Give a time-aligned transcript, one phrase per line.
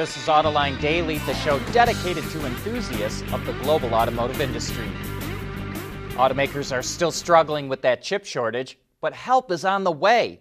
[0.00, 4.88] This is Autoline Daily, the show dedicated to enthusiasts of the global automotive industry.
[6.12, 10.40] Automakers are still struggling with that chip shortage, but help is on the way.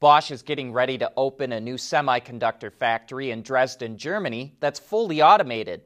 [0.00, 5.22] Bosch is getting ready to open a new semiconductor factory in Dresden, Germany that's fully
[5.22, 5.82] automated.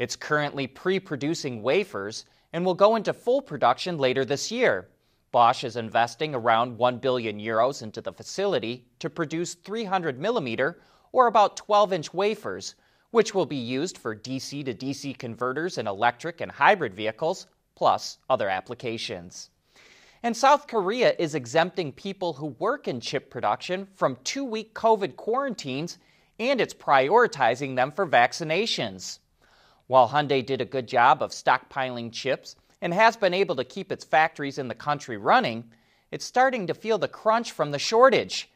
[0.00, 4.88] It's currently pre producing wafers and will go into full production later this year.
[5.30, 10.80] Bosch is investing around 1 billion euros into the facility to produce 300 millimeter
[11.12, 12.74] or about 12 inch wafers,
[13.10, 18.18] which will be used for DC to DC converters in electric and hybrid vehicles, plus
[18.28, 19.50] other applications.
[20.22, 25.16] And South Korea is exempting people who work in chip production from two week COVID
[25.16, 25.98] quarantines,
[26.40, 29.20] and it's prioritizing them for vaccinations.
[29.86, 33.90] While Hyundai did a good job of stockpiling chips and has been able to keep
[33.90, 35.70] its factories in the country running,
[36.10, 38.50] it's starting to feel the crunch from the shortage.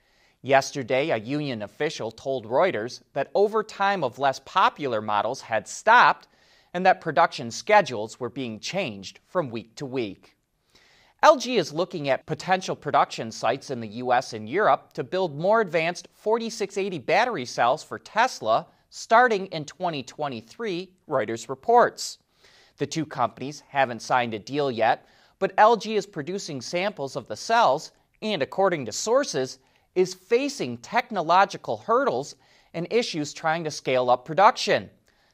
[0.44, 6.26] Yesterday, a union official told Reuters that overtime of less popular models had stopped
[6.74, 10.36] and that production schedules were being changed from week to week.
[11.22, 15.60] LG is looking at potential production sites in the US and Europe to build more
[15.60, 22.18] advanced 4680 battery cells for Tesla starting in 2023, Reuters reports.
[22.78, 25.06] The two companies haven't signed a deal yet,
[25.38, 29.60] but LG is producing samples of the cells and, according to sources,
[29.94, 32.36] is facing technological hurdles
[32.74, 34.90] and issues trying to scale up production.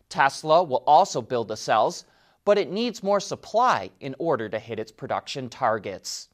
[0.08, 2.04] Tesla will also build the cells,
[2.44, 6.28] but it needs more supply in order to hit its production targets.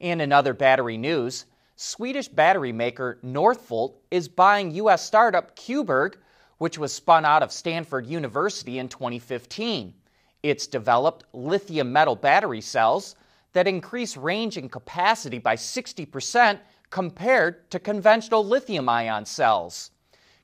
[0.00, 1.44] And in other battery news,
[1.76, 5.04] Swedish battery maker Northvolt is buying U.S.
[5.04, 6.16] startup Cuberg,
[6.58, 9.94] which was spun out of Stanford University in 2015.
[10.42, 13.14] It's developed lithium metal battery cells
[13.52, 16.58] that increase range and capacity by 60%
[16.92, 19.90] compared to conventional lithium ion cells.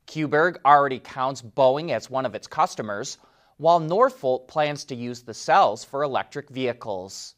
[0.06, 3.18] Cuberg already counts Boeing as one of its customers,
[3.58, 7.34] while Northvolt plans to use the cells for electric vehicles.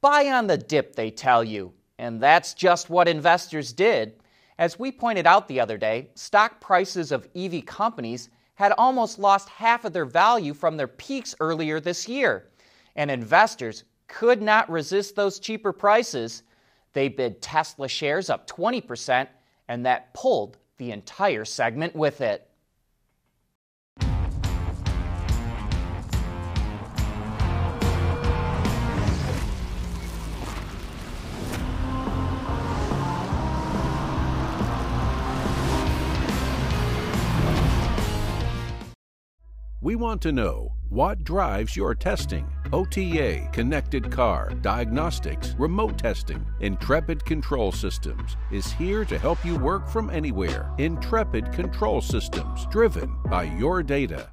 [0.00, 4.20] Buy on the dip, they tell you, and that's just what investors did.
[4.58, 9.48] As we pointed out the other day, stock prices of EV companies had almost lost
[9.48, 12.48] half of their value from their peaks earlier this year,
[12.96, 16.42] and investors could not resist those cheaper prices
[16.92, 19.28] they bid Tesla shares up 20%,
[19.68, 22.48] and that pulled the entire segment with it.
[39.80, 42.46] We want to know what drives your testing?
[42.72, 46.44] OTA, connected car, diagnostics, remote testing.
[46.60, 50.70] Intrepid Control Systems is here to help you work from anywhere.
[50.78, 54.30] Intrepid Control Systems, driven by your data.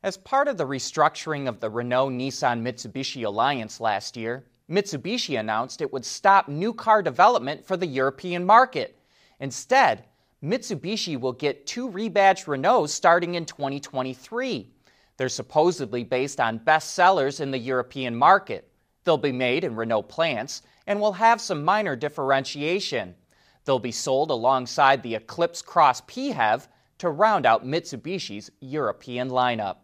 [0.00, 5.80] As part of the restructuring of the Renault Nissan Mitsubishi alliance last year, Mitsubishi announced
[5.80, 8.96] it would stop new car development for the European market.
[9.40, 10.04] Instead,
[10.40, 14.70] Mitsubishi will get two rebadged Renaults starting in 2023.
[15.16, 18.70] They're supposedly based on best sellers in the European market.
[19.02, 23.16] They'll be made in Renault plants and will have some minor differentiation.
[23.64, 29.78] They'll be sold alongside the Eclipse Cross PHEV to round out Mitsubishi's European lineup.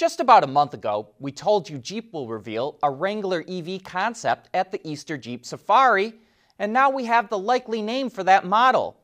[0.00, 4.48] Just about a month ago, we told you Jeep will reveal a Wrangler EV concept
[4.54, 6.14] at the Easter Jeep Safari,
[6.58, 8.96] and now we have the likely name for that model.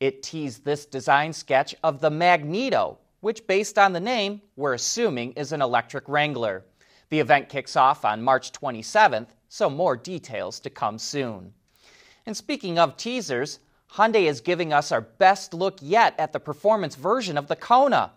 [0.00, 5.32] It teased this design sketch of the Magneto, which, based on the name, we're assuming
[5.32, 6.64] is an electric Wrangler.
[7.10, 11.52] The event kicks off on March 27th, so more details to come soon.
[12.24, 13.58] And speaking of teasers,
[13.92, 18.12] Hyundai is giving us our best look yet at the performance version of the Kona.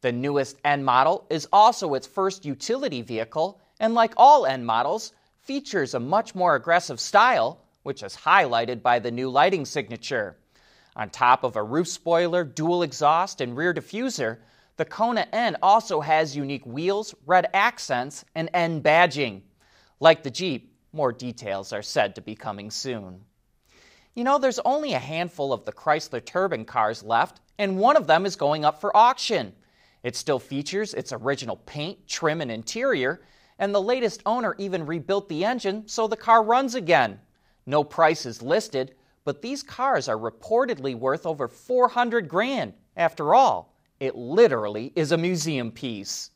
[0.00, 5.12] The newest N model is also its first utility vehicle, and like all N models,
[5.40, 10.36] features a much more aggressive style, which is highlighted by the new lighting signature.
[10.96, 14.38] On top of a roof spoiler, dual exhaust, and rear diffuser,
[14.76, 19.42] the Kona N also has unique wheels, red accents, and N badging.
[20.00, 23.20] Like the Jeep, more details are said to be coming soon.
[24.14, 28.06] You know, there's only a handful of the Chrysler Turbine cars left, and one of
[28.06, 29.54] them is going up for auction.
[30.06, 33.22] It still features its original paint, trim, and interior,
[33.58, 37.18] and the latest owner even rebuilt the engine so the car runs again.
[37.66, 38.94] No price is listed,
[39.24, 42.74] but these cars are reportedly worth over 400 grand.
[42.96, 46.30] After all, it literally is a museum piece.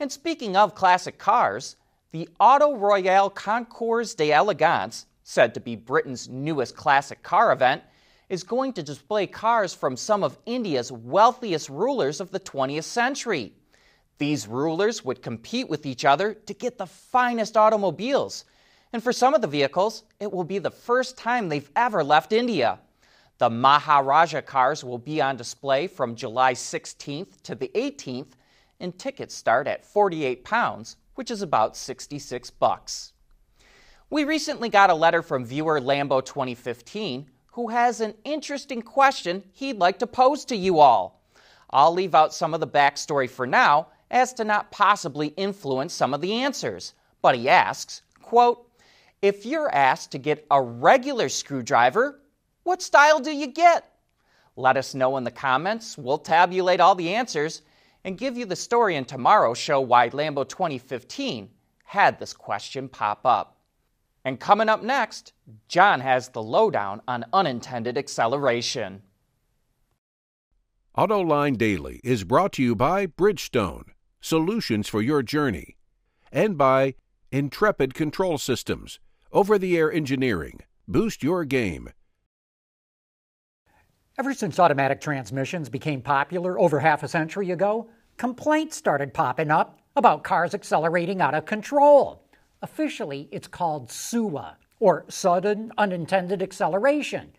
[0.00, 1.76] And speaking of classic cars,
[2.10, 7.84] the Auto Royale Concours d'Elegance said to be Britain's newest classic car event,
[8.30, 13.52] is going to display cars from some of India's wealthiest rulers of the 20th century.
[14.18, 18.44] These rulers would compete with each other to get the finest automobiles.
[18.92, 22.32] And for some of the vehicles, it will be the first time they've ever left
[22.32, 22.78] India.
[23.38, 28.32] The Maharaja cars will be on display from July 16th to the 18th,
[28.78, 33.12] and tickets start at 48 pounds, which is about 66 bucks.
[34.08, 39.78] We recently got a letter from viewer Lambo 2015 who has an interesting question he'd
[39.78, 41.22] like to pose to you all.
[41.70, 46.14] I'll leave out some of the backstory for now as to not possibly influence some
[46.14, 46.94] of the answers.
[47.22, 48.66] But he asks, quote,
[49.22, 52.20] if you're asked to get a regular screwdriver,
[52.62, 53.92] what style do you get?
[54.56, 55.96] Let us know in the comments.
[55.96, 57.62] We'll tabulate all the answers
[58.04, 61.50] and give you the story in tomorrow's show why Lambo 2015
[61.84, 63.59] had this question pop up.
[64.24, 65.32] And coming up next,
[65.68, 69.02] John has the lowdown on unintended acceleration.
[70.96, 73.84] AutoLine Daily is brought to you by Bridgestone,
[74.20, 75.76] solutions for your journey,
[76.30, 76.94] and by
[77.32, 78.98] Intrepid Control Systems,
[79.32, 80.60] over the air engineering.
[80.86, 81.90] Boost your game.
[84.18, 87.88] Ever since automatic transmissions became popular over half a century ago,
[88.18, 92.28] complaints started popping up about cars accelerating out of control.
[92.62, 97.32] Officially, it's called SUA, or sudden unintended acceleration.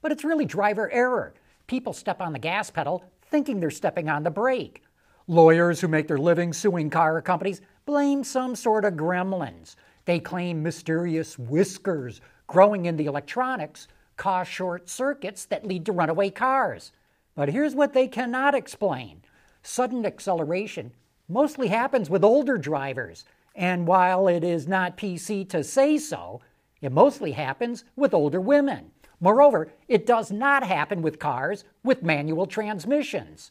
[0.00, 1.34] But it's really driver error.
[1.66, 4.82] People step on the gas pedal thinking they're stepping on the brake.
[5.26, 9.74] Lawyers who make their living suing car companies blame some sort of gremlins.
[10.04, 16.30] They claim mysterious whiskers growing in the electronics cause short circuits that lead to runaway
[16.30, 16.92] cars.
[17.34, 19.22] But here's what they cannot explain
[19.62, 20.92] sudden acceleration
[21.28, 23.24] mostly happens with older drivers.
[23.58, 26.40] And while it is not PC to say so,
[26.80, 28.92] it mostly happens with older women.
[29.18, 33.50] Moreover, it does not happen with cars with manual transmissions.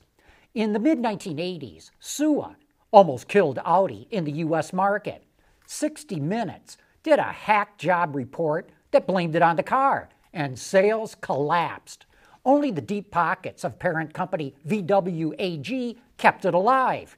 [0.56, 2.56] In the mid 1980s, SUA
[2.90, 5.26] almost killed Audi in the US market.
[5.66, 11.16] 60 Minutes did a hack job report that blamed it on the car, and sales
[11.20, 12.06] collapsed.
[12.46, 17.18] Only the deep pockets of parent company VW AG kept it alive.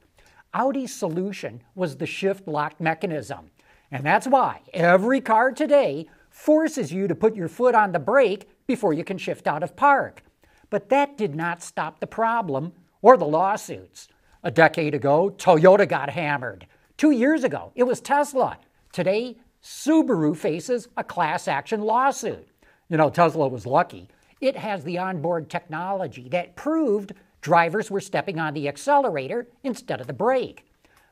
[0.52, 3.50] Audi's solution was the shift lock mechanism.
[3.92, 8.48] And that's why every car today forces you to put your foot on the brake
[8.66, 10.22] before you can shift out of park.
[10.68, 14.08] But that did not stop the problem or the lawsuits.
[14.42, 16.66] A decade ago, Toyota got hammered.
[16.96, 18.58] Two years ago, it was Tesla.
[18.92, 22.48] Today, Subaru faces a class action lawsuit.
[22.88, 24.08] You know, Tesla was lucky.
[24.40, 30.06] It has the onboard technology that proved drivers were stepping on the accelerator instead of
[30.06, 30.64] the brake.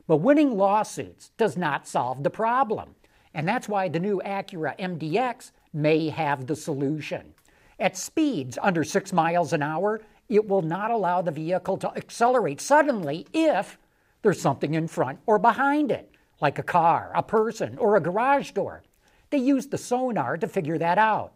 [0.07, 2.95] But winning lawsuits does not solve the problem.
[3.33, 7.33] And that's why the new Acura MDX may have the solution.
[7.79, 12.59] At speeds under 6 miles an hour, it will not allow the vehicle to accelerate
[12.59, 13.77] suddenly if
[14.21, 18.51] there's something in front or behind it, like a car, a person, or a garage
[18.51, 18.83] door.
[19.29, 21.33] They use the sonar to figure that out.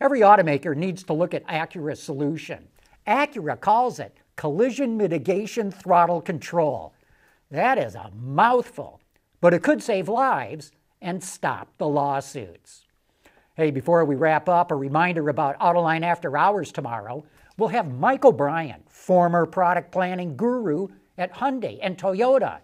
[0.00, 2.68] Every automaker needs to look at Acura's solution.
[3.06, 6.94] Acura calls it collision mitigation throttle control.
[7.50, 9.00] That is a mouthful,
[9.40, 12.86] but it could save lives and stop the lawsuits.
[13.56, 17.24] Hey, before we wrap up, a reminder about Autoline After Hours tomorrow.
[17.56, 22.60] We'll have Mike O'Brien, former product planning guru at Hyundai and Toyota.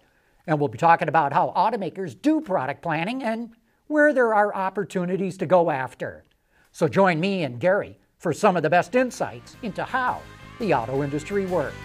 [0.47, 3.51] And we'll be talking about how automakers do product planning and
[3.87, 6.25] where there are opportunities to go after.
[6.73, 10.21] So join me and Gary for some of the best insights into how
[10.59, 11.75] the auto industry works.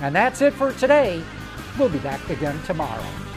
[0.00, 1.22] And that's it for today.
[1.78, 3.27] We'll be back again tomorrow.